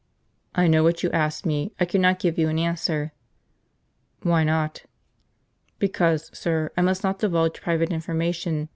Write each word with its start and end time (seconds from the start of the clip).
""I 0.55 0.65
know 0.65 0.81
what 0.81 1.03
you 1.03 1.11
asked 1.11 1.45
me. 1.45 1.75
I 1.79 1.85
cannot 1.85 2.17
give 2.17 2.39
you 2.39 2.49
an 2.49 2.57
answer." 2.57 3.11
"Why 4.23 4.43
not?" 4.43 4.81
"Because, 5.77 6.35
sir, 6.35 6.71
I 6.75 6.81
must 6.81 7.03
not 7.03 7.19
divulge 7.19 7.61
private 7.61 7.91
information. 7.91 8.69